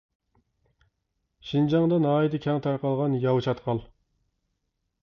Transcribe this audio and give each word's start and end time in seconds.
شىنجاڭدا 1.49 2.01
ناھايىتى 2.07 2.41
كەڭ 2.47 2.65
تارقالغان 2.65 3.21
ياۋا 3.27 3.47
چاتقال. 3.49 3.85